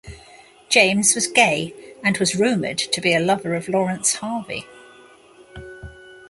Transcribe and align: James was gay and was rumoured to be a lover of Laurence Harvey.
James 0.67 1.13
was 1.13 1.27
gay 1.27 1.75
and 2.03 2.17
was 2.17 2.33
rumoured 2.35 2.79
to 2.79 2.99
be 2.99 3.13
a 3.13 3.19
lover 3.19 3.53
of 3.53 3.69
Laurence 3.69 4.15
Harvey. 4.15 4.65